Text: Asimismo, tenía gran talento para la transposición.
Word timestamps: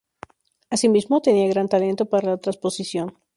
Asimismo, 0.71 1.21
tenía 1.21 1.47
gran 1.47 1.69
talento 1.69 2.07
para 2.09 2.29
la 2.29 2.37
transposición. 2.37 3.15